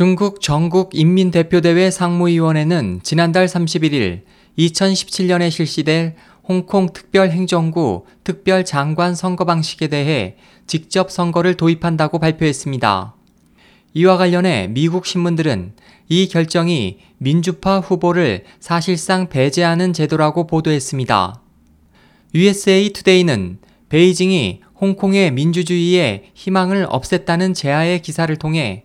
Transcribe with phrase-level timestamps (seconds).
[0.00, 4.22] 중국 전국 인민대표대회 상무위원회는 지난달 31일
[4.58, 6.14] 2017년에 실시될
[6.48, 10.36] 홍콩 특별행정구 특별장관 선거 방식에 대해
[10.66, 13.14] 직접 선거를 도입한다고 발표했습니다.
[13.92, 15.74] 이와 관련해 미국 신문들은
[16.08, 21.42] 이 결정이 민주파 후보를 사실상 배제하는 제도라고 보도했습니다.
[22.34, 23.58] USA 투데이는
[23.90, 28.84] 베이징이 홍콩의 민주주의에 희망을 없앴다는 제하의 기사를 통해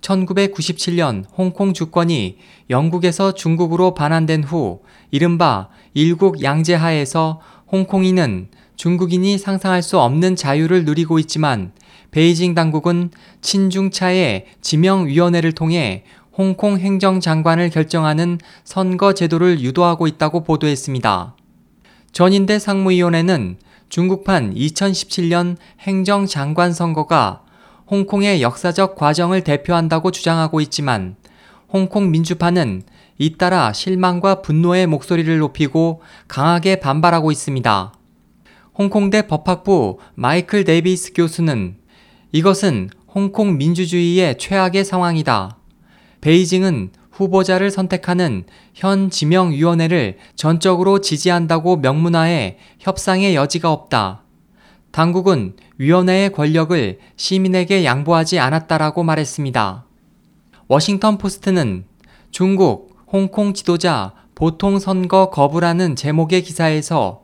[0.00, 2.38] 1997년 홍콩 주권이
[2.70, 4.80] 영국에서 중국으로 반환된 후
[5.10, 11.72] 이른바 일국 양제하에서 홍콩인은 중국인이 상상할 수 없는 자유를 누리고 있지만
[12.10, 16.04] 베이징 당국은 친중차의 지명위원회를 통해
[16.36, 21.34] 홍콩 행정장관을 결정하는 선거 제도를 유도하고 있다고 보도했습니다.
[22.12, 23.56] 전인대 상무위원회는
[23.88, 27.42] 중국판 2017년 행정장관 선거가
[27.90, 31.16] 홍콩의 역사적 과정을 대표한다고 주장하고 있지만
[31.68, 32.82] 홍콩 민주파는
[33.18, 37.92] 잇따라 실망과 분노의 목소리를 높이고 강하게 반발하고 있습니다.
[38.76, 41.76] 홍콩대 법학부 마이클 데이비스 교수는
[42.32, 45.56] 이것은 홍콩 민주주의의 최악의 상황이다.
[46.20, 54.25] 베이징은 후보자를 선택하는 현 지명위원회를 전적으로 지지한다고 명문화해 협상의 여지가 없다.
[54.90, 59.84] 당국은 위원회의 권력을 시민에게 양보하지 않았다라고 말했습니다.
[60.68, 61.84] 워싱턴 포스트는
[62.30, 67.22] 중국, 홍콩 지도자 보통 선거 거부라는 제목의 기사에서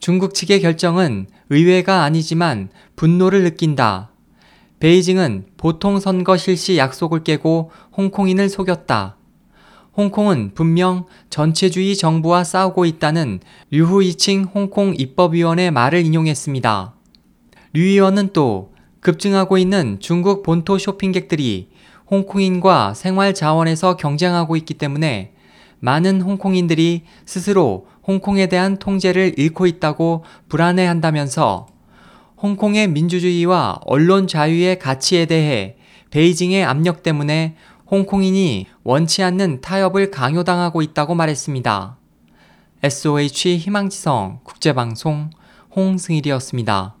[0.00, 4.10] 중국 측의 결정은 의외가 아니지만 분노를 느낀다.
[4.78, 9.16] 베이징은 보통 선거 실시 약속을 깨고 홍콩인을 속였다.
[9.96, 16.94] 홍콩은 분명 전체주의 정부와 싸우고 있다는 류후이칭 홍콩 입법위원의 말을 인용했습니다.
[17.72, 21.68] 류 의원은 또 급증하고 있는 중국 본토 쇼핑객들이
[22.10, 25.32] 홍콩인과 생활 자원에서 경쟁하고 있기 때문에
[25.78, 31.68] 많은 홍콩인들이 스스로 홍콩에 대한 통제를 잃고 있다고 불안해 한다면서
[32.42, 35.76] 홍콩의 민주주의와 언론 자유의 가치에 대해
[36.10, 37.56] 베이징의 압력 때문에
[37.90, 41.96] 홍콩인이 원치 않는 타협을 강요당하고 있다고 말했습니다.
[42.82, 45.30] SOH 희망지성 국제방송
[45.76, 46.99] 홍승일이었습니다.